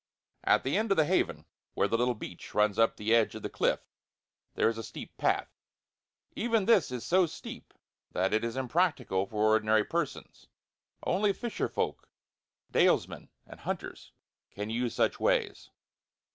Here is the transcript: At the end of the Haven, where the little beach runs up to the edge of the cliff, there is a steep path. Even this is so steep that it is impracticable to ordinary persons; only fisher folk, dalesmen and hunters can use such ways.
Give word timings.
At 0.43 0.63
the 0.63 0.77
end 0.77 0.89
of 0.89 0.97
the 0.97 1.05
Haven, 1.05 1.45
where 1.75 1.87
the 1.87 1.95
little 1.95 2.15
beach 2.15 2.55
runs 2.55 2.79
up 2.79 2.95
to 2.95 3.03
the 3.03 3.13
edge 3.13 3.35
of 3.35 3.43
the 3.43 3.51
cliff, 3.51 3.81
there 4.55 4.67
is 4.67 4.79
a 4.79 4.83
steep 4.83 5.15
path. 5.15 5.55
Even 6.35 6.65
this 6.65 6.89
is 6.89 7.05
so 7.05 7.27
steep 7.27 7.71
that 8.09 8.33
it 8.33 8.43
is 8.43 8.55
impracticable 8.55 9.27
to 9.27 9.35
ordinary 9.35 9.83
persons; 9.83 10.47
only 11.03 11.33
fisher 11.33 11.67
folk, 11.67 12.09
dalesmen 12.71 13.29
and 13.45 13.59
hunters 13.59 14.11
can 14.49 14.71
use 14.71 14.95
such 14.95 15.19
ways. 15.19 15.69